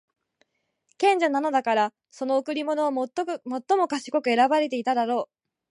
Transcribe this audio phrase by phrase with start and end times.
[0.97, 3.23] 賢者なのだから、その贈り物も最
[3.77, 5.29] も賢く選ばていただろう。